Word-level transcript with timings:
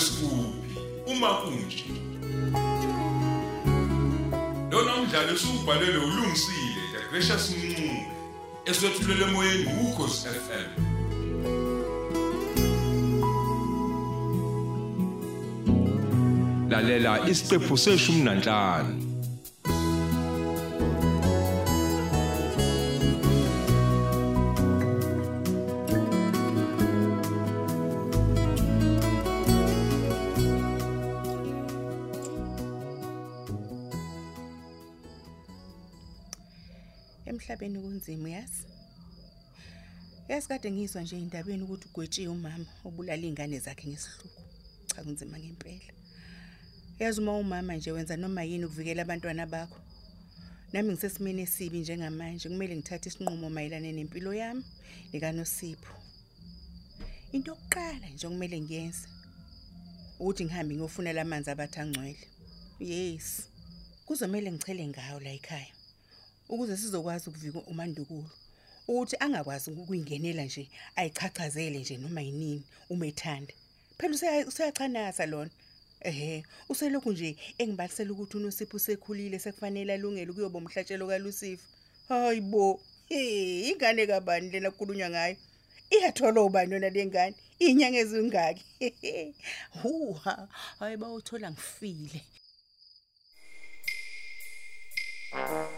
sikuphi 0.00 0.78
uma 1.06 1.34
kunje. 1.34 1.84
Lona 4.70 4.94
umdlalo 4.94 5.32
usubhalelwe 5.32 6.04
ulungisile 6.04 6.82
the 6.92 7.00
Gracious 7.10 7.50
Mncube 7.50 8.06
eswetshulele 8.64 9.24
emoyeni 9.24 9.66
ukhosi 9.82 10.28
FM 10.28 10.88
Lalela 16.70 17.28
isiqephu 17.28 17.78
seshumi 17.78 18.22
nanhlanu. 18.22 19.07
Emhlabeni 37.58 37.80
kunzima 37.80 38.28
yazi 38.30 38.66
yazi 40.28 40.48
kade 40.48 40.70
ngizwa 40.70 41.02
nje 41.02 41.18
indabeni 41.18 41.62
ukuthi 41.62 41.88
ugwetshiwe 41.88 42.32
umama 42.32 42.66
obulala 42.84 43.26
ingane 43.26 43.58
zakhe 43.58 43.88
ngesihluku 43.88 44.42
cha 44.86 45.02
kunzima 45.02 45.38
ngempela. 45.38 45.92
Yazi 46.98 47.20
uma 47.20 47.36
umama 47.36 47.74
nje 47.76 47.90
wenza 47.90 48.16
noma 48.16 48.42
yini 48.42 48.64
ukuvikela 48.64 49.02
abantwana 49.02 49.46
bakho? 49.46 49.80
Nami 50.72 50.92
ngisesimeni 50.92 51.42
esibi 51.42 51.80
njengamanje 51.80 52.48
kumele 52.48 52.76
ngithathe 52.76 53.08
isinqumo 53.08 53.50
mayelana 53.50 53.92
nempilo 53.92 54.34
yami 54.34 54.64
nikanosipho. 55.12 55.94
Into 57.32 57.50
yokuqala 57.50 58.08
nje 58.08 58.26
okumele 58.26 58.60
ngiyenze 58.60 59.08
ukuthi 60.20 60.44
ngihambe 60.44 60.74
ngiyofunela 60.74 61.22
amanzi 61.22 61.50
abathi 61.50 61.80
angcwele. 61.80 62.26
Yes 62.78 63.48
kuzomela 64.06 64.52
ngichele 64.52 64.86
ngawo 64.88 65.20
la 65.20 65.32
ekhaya. 65.32 65.77
Ukuze 66.48 66.76
sizokwazi 66.76 67.28
ukuvika 67.28 67.58
umandukulo 67.58 68.30
ukuthi 68.88 69.16
angakwazi 69.20 69.70
ukuyingenela 69.70 70.44
nje 70.44 70.68
ayichachazele 70.96 71.78
nje 71.78 71.96
noma 71.96 72.20
yinini 72.20 72.64
uma 72.90 73.06
ethanda. 73.06 73.54
Phela 73.98 74.46
usayachanasa 74.46 75.26
lona. 75.26 75.50
Ehe 76.00 76.44
uselokhu 76.68 77.12
nje 77.12 77.36
engibalisela 77.58 78.12
ukuthi 78.12 78.36
unosipho 78.36 78.76
usekhulile 78.76 79.38
sekufanele 79.38 79.92
alungele 79.92 80.30
ukuyoba 80.30 80.58
umhlatshelo 80.58 81.06
kaLucifer. 81.06 81.68
Hayibo 82.08 82.80
hey 83.08 83.68
ingane 83.70 84.06
kabani 84.06 84.50
lena 84.50 84.70
kukhulunywa 84.70 85.10
ngayo? 85.10 85.36
Iyathola 85.90 86.40
ubani 86.40 86.72
yona 86.72 86.90
lengane 86.90 87.36
inyanga 87.58 87.98
ezingaki? 87.98 88.64
Huha 89.82 90.48
hayi 90.78 90.96
bawuthola 90.96 91.50
ngifile. 91.50 92.20
Hey, 95.30 95.77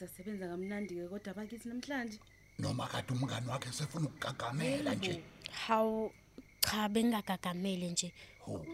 sasebenza 0.00 0.48
kamnandi 0.48 0.94
ke 0.94 1.08
kodwa 1.08 1.34
bakithi 1.34 1.68
namhlanje. 1.68 2.18
noma 2.58 2.88
kade 2.88 3.12
umngani 3.12 3.46
wakhe 3.46 3.70
sefuna 3.72 4.06
ukugagamela 4.06 4.94
nje 4.94 5.22
Hawu 5.66 6.12
cha 6.60 6.88
bengagagamele 6.88 7.90
nje. 7.90 8.12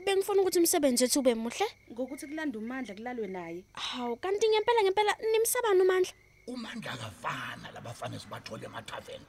Bengifuna 0.06 0.40
ukuthi 0.40 0.58
umsebenzi 0.58 1.04
wethu 1.04 1.20
ube 1.20 1.34
muhle. 1.34 1.66
Ngokuthi 1.92 2.26
kulanda 2.26 2.58
umandla 2.58 2.94
kulalwe 2.94 3.26
naye. 3.26 3.64
Hawu 3.72 4.16
kanti 4.16 4.48
ngempela 4.48 4.82
ngempela 4.82 5.12
nimsabana 5.32 5.82
umandla. 5.82 6.12
umandla 6.46 6.96
kafana 6.96 7.70
labafana 7.74 8.18
sibathole 8.18 8.66
emathaveni 8.66 9.26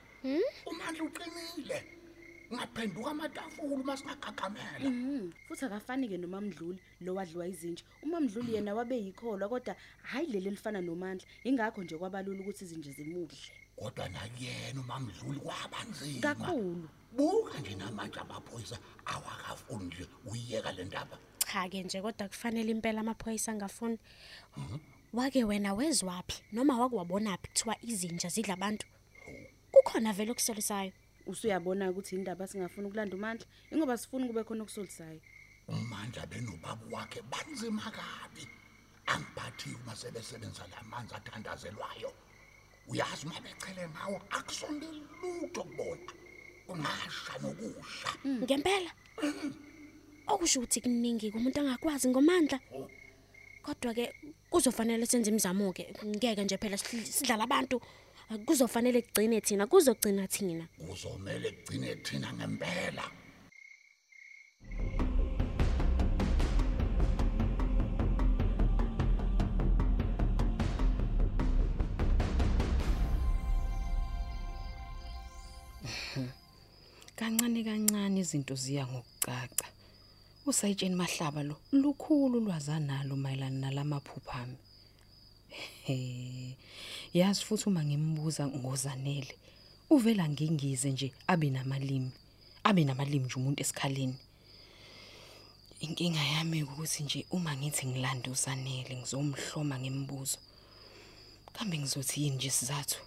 umandla 0.66 1.03
uqinile 1.03 1.97
ngaphenduka 2.53 3.12
amatafula 3.12 3.75
uma 3.75 3.97
singagagamela 3.97 4.90
Mhm. 4.90 5.31
Futhi 5.47 5.66
akafani 5.66 6.08
ke 6.08 6.18
nomamdluli 6.18 6.80
lo 7.02 7.16
wadliwa 7.16 7.47
izinja. 7.47 7.84
Umamdluli 8.03 8.56
yena 8.56 8.74
wabe 8.75 8.96
yikholwa 8.97 9.50
kodwa 9.50 9.75
hayi 10.03 10.28
leli 10.28 10.47
elifana 10.47 10.81
nomandla. 10.81 11.28
Ingakho 11.44 11.84
nje 11.84 11.97
kwabalula 11.97 12.40
ukuthi 12.41 12.63
izinja 12.66 12.91
zimudle. 12.91 13.38
kodwa 13.75 14.09
nakuyena 14.09 14.81
umamdluli 14.81 15.40
kwabanzima 15.40 16.22
Kakhulu. 16.22 16.90
buka 17.18 17.59
nje 17.59 17.75
namanje 17.75 18.19
amaphoyisa 18.19 18.78
awakafuni 19.06 19.86
nje 19.86 20.07
uyiyeka 20.25 20.72
le 20.72 20.84
ndaba 20.86 21.18
Cha 21.52 21.69
ke 21.69 21.84
nje 21.84 22.02
kodwa 22.02 22.28
kufanele 22.28 22.72
impela 22.72 23.02
amaphoyisa 23.02 23.52
angafuni. 23.52 24.00
Wake 25.13 25.44
wena 25.44 25.74
wezwaphi 25.74 26.44
noma 26.52 26.80
wakwabonaphi 26.80 27.47
kuthiwa 27.47 27.75
izinja 27.81 28.30
zidla 28.30 28.53
abantu? 28.53 28.88
Kukhona 29.72 30.13
vele 30.13 30.31
okusolisayo. 30.31 30.91
Usuyabona 31.28 31.90
ukuthi 31.92 32.16
indaba 32.16 32.48
singafuni 32.48 32.88
ukulanda 32.88 33.16
umandla. 33.16 33.46
Ingoba 33.72 33.98
sifuni 33.98 34.28
kube 34.28 34.44
khona 34.44 34.64
okusolisayo. 34.64 35.22
umandla 35.68 36.26
benobaba 36.26 36.86
wakhe 36.92 37.22
banzima 37.32 37.92
kabi 37.92 38.48
angiphathi 39.06 39.70
uma 39.84 39.94
sebesebenza 39.96 40.64
lamanzi 40.72 41.14
athandazelwayo 41.16 42.12
uyazi 42.88 43.26
uma 43.26 43.36
bechele 43.44 43.84
ngawo 43.92 44.22
akusondeli 44.32 45.04
lutho 45.22 45.64
kubona 45.64 46.12
ungasha 46.70 47.34
nokusha 47.42 48.10
Ngempela. 48.26 48.92
Okusho 50.28 50.60
ukuthi 50.60 50.82
kuningi 50.82 51.32
kumuntu 51.32 51.60
angakwazi 51.60 52.08
ngomandla. 52.08 52.60
Kodwa 53.64 53.94
ke 53.94 54.14
kuzofanele 54.50 55.06
senze 55.06 55.30
imizamo 55.32 55.74
ke 55.74 55.92
ngeke 56.06 56.44
nje 56.44 56.58
phela 56.58 56.78
sidl- 56.78 57.04
sidlala 57.06 57.44
abantu. 57.44 57.82
Kuzofanele 58.46 59.02
kugcine 59.02 59.42
thina 59.42 59.68
kuzogcina 59.68 60.28
thina. 60.28 60.66
kuzomele 60.88 61.52
kugcine 61.52 61.96
thina 61.96 62.34
ngempela 62.34 63.04
Kancane 77.16 77.64
kancane 77.64 78.20
izinto 78.20 78.56
ziya 78.56 78.88
ngokucaca. 78.88 79.68
Usayitsheni 80.46 80.96
mahlaba 80.96 81.44
lo 81.44 81.56
lukhulu 81.72 82.40
lwazanalo 82.46 83.16
mayelana 83.16 83.60
nalamaphupha 83.60 84.48
He. 85.85 86.56
Yazi 87.13 87.44
futhi 87.44 87.69
uma 87.69 87.84
ngimbuza 87.84 88.47
ngozanele 88.47 89.35
uvela 89.90 90.30
ngingize 90.30 90.91
nje 90.91 91.13
abe 91.28 91.50
namalimi. 91.50 92.12
Abe 92.63 92.84
namalimi 92.84 93.25
nje 93.25 93.35
umuntu 93.35 93.62
esikhaleni. 93.62 94.16
Inkinga 95.80 96.24
yami 96.24 96.63
ukuthi 96.63 97.03
nje 97.03 97.25
uma 97.31 97.56
ngithi 97.57 97.88
ngilanda 97.88 98.31
uzanele 98.31 98.96
ngizomhloma 98.96 99.80
ngemibuzo. 99.80 100.38
Kambe 101.53 101.78
ngizothi 101.78 102.24
yini 102.24 102.36
nje 102.36 102.50
sizathu? 102.50 103.00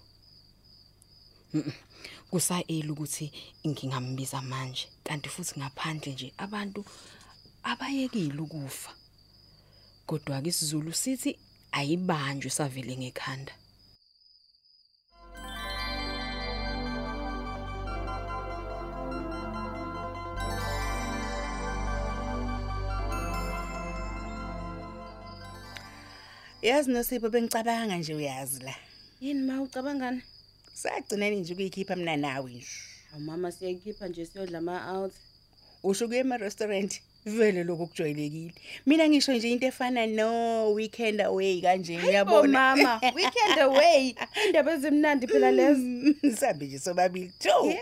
kusayela 2.31 2.93
ukuthi 2.93 3.33
ngingambiza 3.67 4.43
manje 4.43 4.89
kanti 5.05 5.29
futhi 5.35 5.59
ngaphandle 5.59 6.13
nje 6.13 6.29
abantu 6.45 6.81
abayekile 7.71 8.41
ukufa 8.47 8.93
kodwa 10.09 10.43
ke 10.43 10.49
isiZulu 10.49 10.93
sithi 11.03 11.33
ayibanjwe 11.79 12.51
savele 12.57 12.95
ngekhanda 13.01 13.53
yazi 26.63 26.91
nosipho 26.93 27.29
bengicabanga 27.31 27.97
nje 27.97 28.15
uyazi 28.15 28.59
la 28.63 28.75
Yini 29.21 29.43
ma 29.47 29.63
ucabangani? 29.63 30.23
sagcina 30.75 31.29
nje 31.31 31.53
ukuyikhipha 31.53 31.97
mina 31.97 32.17
nawe 32.17 32.51
nje 32.53 32.67
Awu 33.13 33.21
mama 33.21 33.53
siyayikhipha 33.53 34.09
nje 34.09 34.27
siyodla 34.27 34.59
ama 34.59 34.93
out. 34.99 35.13
usho 35.83 36.09
kuye 36.09 36.21
ema-restaurant 36.21 37.01
vele 37.27 37.65
lokho 37.65 37.87
kujwayelekile 37.87 38.53
mina 38.87 39.09
ngisho 39.09 39.33
nje 39.35 39.51
into 39.51 39.67
efana 39.67 40.07
no 40.07 40.73
weekend 40.73 41.21
away 41.21 41.61
kanje 41.61 41.99
Oh 41.99 42.09
uyabona 42.09 42.77
mama, 42.77 43.01
weekend 43.15 43.59
away. 43.61 44.15
Indaba 44.47 44.73
ezimnandi 44.73 45.27
phela 45.27 45.51
lezo. 45.51 46.15
sihambe 46.37 46.67
nje 46.67 46.79
sobabili 46.79 47.33
to 47.39 47.65
Yeah. 47.67 47.81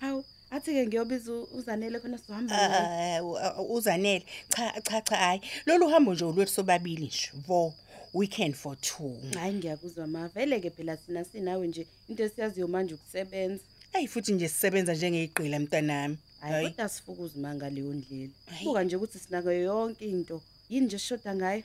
Hawu, 0.00 0.24
athi 0.50 0.72
ke 0.72 0.86
ngiyobiza 0.86 1.32
u- 1.32 1.48
uzanele 1.54 2.00
khona 2.00 2.18
sizohamba. 2.18 2.68
naye. 2.68 3.16
Ah, 3.16 3.22
u- 3.22 3.62
u- 3.62 3.74
uzanele 3.74 4.24
cha 4.48 4.80
cha 4.82 5.00
cha 5.00 5.16
hayi 5.16 5.40
lolu 5.66 5.88
hambo 5.88 6.14
nje 6.14 6.24
olwethu 6.24 6.52
sobabili 6.52 7.06
nje 7.06 7.30
vo 7.46 7.74
weekend 8.14 8.54
for 8.54 8.76
two 8.80 9.16
Hayi 9.34 9.54
ngiyakuzwa 9.54 10.06
ma. 10.06 10.28
Vele 10.28 10.60
ke 10.60 10.70
phela 10.70 10.96
sina 10.96 11.24
sinawe 11.24 11.66
nje 11.68 11.86
into 12.08 12.22
esiyaziyo 12.24 12.68
manje 12.68 12.94
ukusebenza. 12.94 13.62
ayi 13.92 14.08
futhi 14.08 14.32
nje 14.32 14.48
sisebenza 14.48 14.94
njengeqila 14.94 15.58
mntanami 15.58 16.16
Hayi 16.44 16.70
kodwa 16.70 16.88
sifukuza 16.88 17.38
manga 17.38 17.70
leyo 17.70 17.92
ndlela. 17.94 18.32
Hhayi. 18.46 18.64
Buka 18.64 18.84
nje 18.84 18.96
ukuthi 18.96 19.18
sinako 19.18 19.52
yonke 19.52 20.04
into. 20.04 20.42
Yini 20.68 20.86
nje 20.86 20.98
shoda 20.98 21.34
ngayo? 21.34 21.62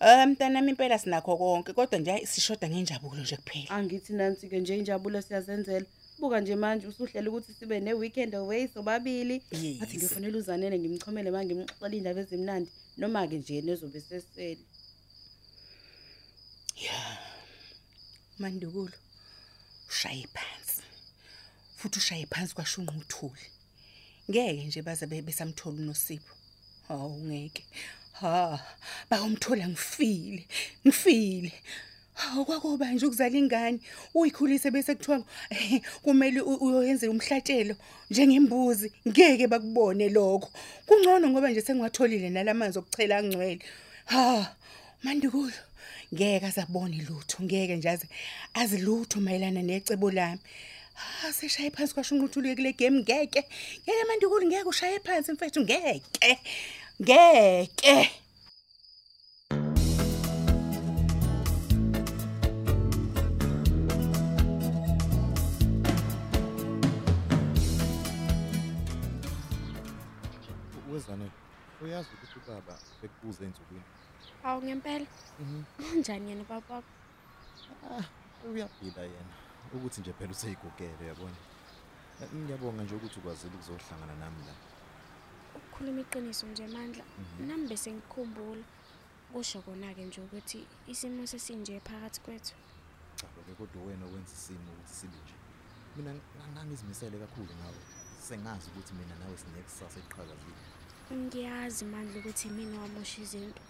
Ah 0.00 0.26
mntanami 0.26 0.70
impela 0.70 0.98
sinakho 0.98 1.36
konke 1.36 1.72
kodwa 1.72 1.98
nje 1.98 2.10
hayi, 2.10 2.26
sishoda 2.26 2.68
ngenjabulo 2.68 3.22
nje 3.22 3.36
kuphela. 3.36 3.70
Angithi 3.70 4.12
nansi 4.12 4.48
ke 4.48 4.60
nje 4.60 4.78
injabulo 4.78 5.22
siyazenzela. 5.22 5.86
Buka 6.18 6.40
nje 6.40 6.56
manje 6.56 6.86
usuhlela 6.86 7.30
ukuthi 7.30 7.52
sibe 7.52 7.80
ne 7.80 7.92
weekend 7.92 8.34
away 8.34 8.68
sobabili. 8.68 9.42
Yes. 9.50 9.82
Athi 9.82 9.96
ngiyofanele 9.96 10.38
uzanele 10.38 10.78
ngimchomele 10.78 11.30
manje 11.30 11.54
ngimxoxela 11.54 11.96
indaba 11.96 12.20
ezimnandi 12.20 12.70
noma 12.96 13.28
ke 13.28 13.38
nje 13.38 13.62
nezobe 13.62 14.00
sesele. 14.00 14.64
Mandukulo. 18.38 18.92
Ushaye 19.88 20.26
phansi. 20.34 20.82
Futhi 21.76 21.98
ushaye 21.98 22.26
phansi 22.26 22.54
kwashunquthuli. 22.54 23.57
Ngeke 24.30 24.64
nje 24.66 24.82
baze 24.82 25.06
be- 25.06 25.22
besamthola 25.22 25.76
uNosipho. 25.78 26.34
Hawu 26.88 27.16
ngeke. 27.26 27.64
Ha, 28.20 28.60
bayomthola 29.10 29.68
ngifile. 29.68 30.44
Ngifile. 30.86 31.52
Hawu 32.14 32.44
kwakuba 32.44 32.90
nje 32.92 33.06
ukuzala 33.06 33.38
ingane 33.38 33.78
uyikhulise 34.14 34.70
bese 34.70 34.94
kuthiwa 34.94 35.24
eh, 35.50 35.80
kumele 36.02 36.40
u- 36.40 36.54
uyoyenza 36.66 37.10
umhlatshelo 37.10 37.76
njengembuzi 38.10 38.92
ngeke 39.08 39.46
bakubone 39.46 40.08
lokho 40.08 40.50
kungcono 40.86 41.28
ngoba 41.30 41.50
nje 41.50 41.60
sengiwatholile 41.62 42.30
nalamanzi 42.30 42.78
okuchela 42.78 43.18
angcwele 43.18 43.62
ha 44.06 44.56
mandukulo 45.02 45.52
ngeke 46.14 46.46
azabone 46.46 46.96
lutho 47.08 47.38
ngeke 47.44 47.76
nje 47.76 47.98
azilutho 48.54 49.20
mayelana 49.20 49.62
necebo 49.62 50.10
lami 50.10 50.40
ha 50.98 51.32
seshaye 51.32 51.70
phansi 51.70 51.94
kwashunquthule 51.94 52.54
kule 52.56 52.72
game 52.72 52.98
ngeke. 53.02 53.42
Ngeke 53.84 54.04
mandukulo 54.08 54.46
ngeke 54.46 54.68
ushaye 54.68 54.98
phansi 55.00 55.32
mfethu 55.32 55.60
ngeke. 55.60 56.38
Ngeke. 57.02 58.10
Wezane 70.92 71.30
uyazi 71.82 72.08
ukuthi 72.14 72.38
ubaba 72.38 72.74
bekubuza 73.02 73.44
ensukwini? 73.44 73.84
Hawu 74.42 74.62
ngempela. 74.62 75.06
Unjani 75.94 76.30
yena 76.30 76.44
baba? 76.44 76.74
Wakho? 76.74 78.04
uyaphila 78.50 79.02
yena. 79.02 79.47
Ukuthi 79.76 80.00
nje 80.00 80.12
phela 80.12 80.32
useyigugele 80.32 81.04
yabona 81.10 81.36
Eh, 82.22 82.28
ngiyabonga 82.34 82.82
nje 82.82 82.94
ukuthi 82.94 83.18
ukwazile 83.20 83.54
ukuzohlangana 83.54 84.14
nami 84.22 84.40
la 84.46 84.54
Ukukhuluma 85.56 86.00
iqiniso 86.00 86.46
nje 86.46 86.66
mandla. 86.66 87.04
Nami 87.46 87.68
bese 87.68 87.92
ngikhumbula. 87.92 88.64
Kusho 89.32 89.62
kona 89.62 89.94
ke 89.94 90.02
nje 90.04 90.20
ukuthi 90.20 90.66
isimo 90.86 91.26
sesinje 91.26 91.80
phakathi 91.80 92.20
kwethu. 92.20 92.54
cha 93.16 93.26
ke 93.46 93.52
kodwa 93.58 93.82
wena 93.86 94.06
wenza 94.06 94.32
isimo 94.38 94.70
ukuthi 94.72 94.94
sibe 94.98 95.16
nje 95.24 95.34
mina 95.96 96.10
ng- 96.12 96.52
ngangizimisele 96.52 97.18
kakhulu 97.18 97.52
ngawe 97.60 97.80
sengazi 98.26 98.66
ukuthi 98.70 98.92
mina 98.98 99.14
nawe 99.20 99.36
sinekusasa 99.42 99.98
eqhakazile 100.02 100.62
Ngiyazi 101.12 101.84
mandla 101.84 102.16
ukuthi 102.20 102.48
mina 102.48 102.76
wamosha 102.82 103.22
izinto. 103.22 103.62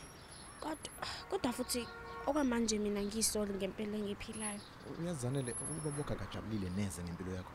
Kodwa 0.61 0.91
kodwa 1.31 1.53
futhi 1.53 1.87
okwamanje 2.26 2.79
mina 2.79 3.00
ngiyisoli 3.03 3.55
ngempilo 3.55 3.97
engiphilayo. 3.97 4.61
uyazanele 5.00 5.53
ukuba 5.53 5.91
bokha 5.97 6.15
kajabulile 6.15 6.70
neze 6.76 7.03
ngempilo 7.03 7.32
yakho 7.35 7.53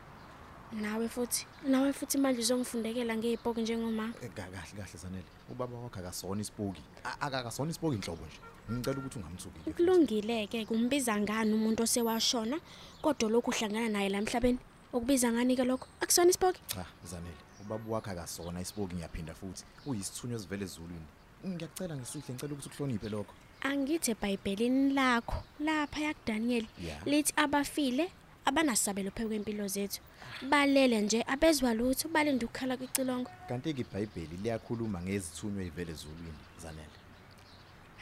Nawe 0.72 1.08
futhi 1.08 1.46
nawe 1.66 1.92
futhi 1.92 2.18
manje 2.18 2.40
uzongifundekela 2.40 3.16
ngezipoko 3.16 3.60
njengoma. 3.60 4.12
Eh, 4.22 4.30
ka- 4.34 4.42
kahle 4.50 4.74
kahle 4.82 4.98
zanele 4.98 5.24
ubaba 5.50 5.76
wakho 5.78 5.98
akasona 6.00 6.40
isipoki 6.40 6.82
A- 7.04 7.20
akakasona 7.20 7.70
isipoki 7.70 7.96
inhlobo 7.96 8.24
nje 8.26 8.40
ngicela 8.72 8.98
ukuthi 8.98 9.18
ungamthukile 9.18 9.72
Kulungile 9.76 10.46
ke 10.46 10.66
kumbiza 10.66 11.14
ngani 11.20 11.52
umuntu 11.54 11.82
osewashona 11.82 12.58
kodwa 13.02 13.30
lokhu 13.30 13.50
uhlangana 13.50 13.88
naye 13.88 14.08
la 14.08 14.18
emhlabeni. 14.18 14.58
Ukubiza 14.92 15.30
ngani 15.32 15.56
ke 15.56 15.64
lokho? 15.64 15.86
Akusona 16.00 16.30
isipoki? 16.30 16.60
cha 16.66 16.86
zanele 17.04 17.36
ubaba 17.62 17.84
wakho 17.92 18.10
akasona 18.10 18.60
isipoki 18.60 18.94
ngiyaphinda 18.96 19.34
futhi 19.34 19.62
uyisithunywa 19.86 20.36
esivele 20.38 20.64
ezulwini 20.64 21.06
ngiyacela 21.46 21.94
ngisihle 21.96 22.34
ngicela 22.34 22.52
ukuthi 22.54 22.68
uhloniphe 22.74 23.08
lokho 23.08 23.34
Angithi 23.68 24.10
eBhayibhelini 24.10 24.92
lakho 24.94 25.42
lapha 25.60 26.00
yakuDaniel 26.00 26.66
Yeah. 26.84 27.06
lithi 27.06 27.32
abafile 27.36 28.10
abanasabelo 28.44 29.10
phezu 29.10 29.28
kwempilo 29.28 29.68
zethu. 29.68 30.00
Balele 30.48 31.00
nje 31.00 31.22
abezwa 31.26 31.74
lutho 31.74 32.08
balinde 32.08 32.44
ukukhala 32.44 32.76
kwicilongo. 32.76 33.30
kanti-ke 33.48 33.80
ibhayibheli 33.80 34.36
liyakhuluma 34.42 35.00
ngezithunywa 35.02 35.62
ey'vele 35.64 35.92
ezulwini 35.92 36.40
zanele 36.62 36.96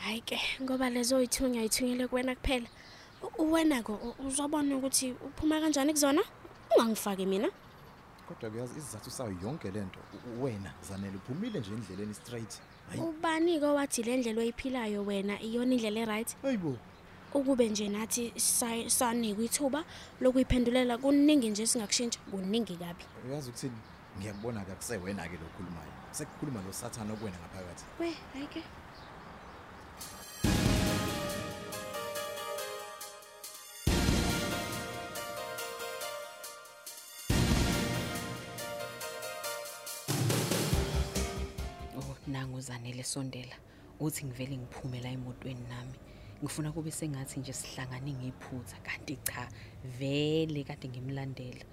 Hayi 0.03 0.21
ke 0.21 0.39
ngoba 0.63 0.91
lezo 0.91 1.21
yithunya 1.21 1.63
yithunyele 1.63 2.07
kuwena 2.09 2.35
kuphela. 2.35 2.67
U- 3.39 3.53
Wena 3.53 3.83
ko 3.83 3.93
u- 3.95 4.27
uzobona 4.27 4.77
ukuthi 4.77 5.13
uphuma 5.27 5.61
kanjani 5.61 5.93
kuzona? 5.93 6.23
Ungangifaki 6.77 7.27
mina. 7.27 7.49
kodwa 8.29 8.51
kuyazi 8.51 8.79
isizathu 8.79 9.11
sayo 9.11 9.37
yonke 9.43 9.71
le 9.71 9.81
nto 9.81 10.01
u- 10.27 10.43
wena 10.43 10.73
zanele 10.89 11.17
uphumile 11.17 11.61
nje 11.61 11.71
endleleni 11.71 12.15
straight 12.15 12.53
hayi. 12.91 13.01
Ubani 13.03 13.61
ke 13.61 13.67
wathi 13.67 14.03
le 14.03 14.17
ndlela 14.17 14.41
oyiphilayo 14.41 15.05
wena 15.05 15.41
iyona 15.43 15.75
indlela 15.75 16.01
eright? 16.01 16.37
hayibo 16.43 16.77
Ukube 17.35 17.69
nje 17.69 17.89
nathi 17.89 18.33
sa- 18.37 18.91
sanikwa 18.91 19.45
ithuba 19.45 19.85
lokuyiphendulela 20.21 20.99
kuningi 20.99 21.51
nje 21.51 21.67
singakushintsha 21.67 22.21
kuningi 22.31 22.77
kabi. 22.77 23.05
uyazi 23.29 23.51
ukuthini? 23.51 23.77
Ngiyakubona-ke 24.19 24.73
akusewena-ke 24.73 25.37
lo 25.41 25.47
khulumayo 25.57 25.93
sekukhuluma 26.13 26.61
lo 26.63 26.73
sathane 26.73 27.13
okuwena 27.13 27.37
ngaphakathi. 27.41 27.85
We, 28.01 28.13
hayi 28.35 28.63
nangu 43.03 43.05
zanele 43.05 43.05
sondela 43.05 43.57
uthi 44.01 44.25
ngivele 44.25 44.57
ngiphume 44.57 45.01
la 45.01 45.09
emotweni 45.11 45.61
nami 45.69 45.99
ngifuna 46.43 46.73
kube 46.73 46.91
sengathi 46.91 47.41
nje 47.41 47.53
sihlangane 47.53 48.13
ngephutha 48.13 48.77
kanti 48.83 49.17
cha 49.25 49.49
vele 49.99 50.65
kade 50.65 50.89
ngimlandela 50.89 51.65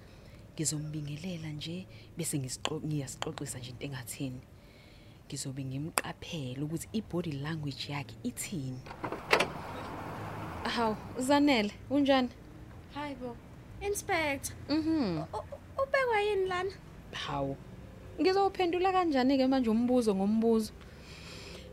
ngizombingelela 0.54 1.48
nje 1.48 1.86
bese 2.16 2.38
ngisixo 2.38 2.80
ngiyasixoxisa 2.80 3.58
nje 3.58 3.70
into 3.70 3.84
engathini 3.86 4.40
ngizobe 5.28 5.64
ngimqaphela 5.64 6.64
ukuthi 6.64 6.88
i-body 6.92 7.32
language 7.32 7.92
yakhe 7.92 8.14
ithini 8.22 8.80
Haw 10.64 10.94
zanele 11.18 11.72
unjani 11.90 12.28
Hayi 12.94 13.14
bo. 13.14 13.36
Inspector, 13.80 14.54
Mhm 14.68 15.18
u- 15.32 15.36
u- 15.36 15.82
ubekwa 15.82 16.20
yini 16.20 16.46
lana? 16.48 16.70
Hawu. 17.12 17.56
Ngizowuphendula 18.20 18.92
kanjani 18.92 19.38
ke 19.38 19.46
manje 19.46 19.70
umbuzo 19.70 20.14
ngombuzo? 20.14 20.72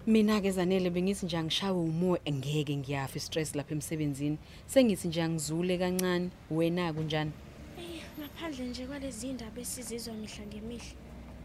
Mina 0.07 0.39
ke 0.41 0.51
zanele 0.51 0.89
bengithi 0.89 1.25
nje 1.25 1.37
angishawe 1.37 1.79
umoya 1.79 2.21
ngeke 2.31 2.75
ngiyafa 2.77 3.19
stress 3.19 3.55
lapha 3.55 3.73
emsebenzini. 3.75 4.37
Sengithi 4.65 5.07
nje 5.07 5.21
angizule 5.23 5.77
kancane. 5.77 6.29
Wena 6.51 6.93
kunjani? 6.93 7.31
Eh, 7.79 8.01
ngaphandle 8.19 8.65
nje 8.67 8.85
kwalezi 8.87 9.27
indaba 9.29 9.61
esizizwa 9.61 10.13
mihla 10.13 10.45
ngemihla. 10.45 10.95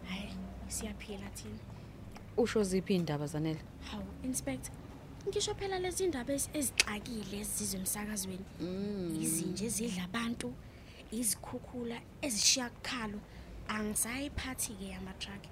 Hayi, 0.09 0.33
siyaphila 0.69 1.29
thina. 1.31 1.59
Usho 2.37 2.63
ziphi 2.63 2.95
indaba 2.95 3.27
zanele? 3.27 3.59
Hawu, 3.91 4.05
inspector. 4.25 4.73
Ngisho 5.29 5.55
phela 5.55 5.79
lezi 5.79 6.05
indaba 6.05 6.33
ezi- 6.35 6.51
ezixakile 6.55 7.41
ezizwe 7.41 7.81
emsakazweni. 7.81 8.45
Izinje 9.21 9.65
ezidla 9.67 10.05
abantu, 10.05 10.53
izikhukhula 11.13 11.99
ezishiya 12.23 12.71
kukhalo. 12.71 13.19
Angisayiphathi 13.69 14.73
ke 14.79 14.95
ama 14.95 15.13
truck. 15.19 15.43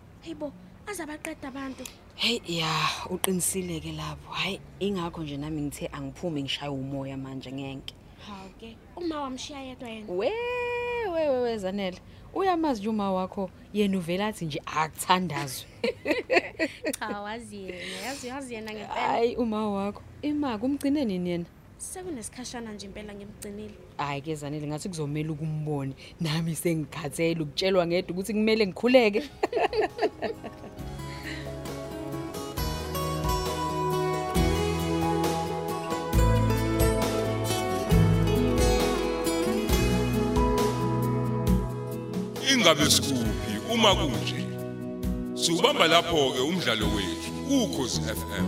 Hayibo, 0.91 1.03
azabaqeda 1.03 1.49
abantu. 1.49 1.85
Hey 2.17 2.41
ya, 2.47 2.69
uqinisile 3.11 3.81
ke 3.81 3.93
lapho. 3.93 4.33
Hayi, 4.33 4.61
ingakho 4.81 5.23
nje 5.23 5.37
nami 5.37 5.63
ngithe 5.63 5.87
angiphume 5.93 6.43
ngishaye 6.43 6.71
umoya 6.71 7.17
manje 7.17 7.53
ngeke. 7.53 7.95
Hawu 8.27 8.51
ke, 8.59 8.77
uma 8.97 9.21
wamshiya 9.21 9.63
yedwa 9.63 9.89
yena. 9.89 10.07
We 10.09 10.31
we 11.13 11.29
we 11.29 11.43
we 11.43 11.59
zanele. 11.59 11.99
Uyamazi 12.35 12.81
nje 12.81 12.89
uma 12.89 13.13
wakho 13.13 13.51
yena 13.73 13.99
uvela 13.99 14.27
athi 14.27 14.45
nje 14.47 14.63
akuthandazwe. 14.67 15.67
Cha 16.99 17.21
wazi 17.21 17.57
yena, 17.57 18.07
yazi 18.07 18.29
yazi 18.29 18.55
yena 18.55 18.73
ngempela. 18.73 19.09
Hayi 19.09 19.37
uma 19.37 19.71
wakho. 19.71 20.03
Ima 20.23 20.59
kumgcine 20.59 21.05
nini 21.05 21.31
yena? 21.31 21.45
Sekunesikhashana 21.79 22.73
nje 22.73 22.87
impela 22.87 23.15
ngimgcinile. 23.15 23.75
hayi 23.97 24.21
ke 24.23 24.35
zanele 24.35 24.67
ngathi 24.67 24.89
kuzomela 24.89 25.33
ukumbone 25.33 25.95
nami 26.21 26.55
sengikhathele 26.55 27.41
ukutshelwa 27.41 27.87
ngedwa 27.87 28.11
ukuthi 28.13 28.33
kumele 28.33 28.67
ngikhuleke 28.67 29.23
ingabe 42.53 42.91
sikuphi? 42.91 43.53
Uma 43.73 43.95
kunje. 43.95 44.47
Siubamba 45.35 45.87
lapho 45.89 46.31
ke 46.35 46.41
umdlalo 46.41 46.87
wethu 46.87 47.63
ukhozi 47.65 48.01
FM 48.01 48.47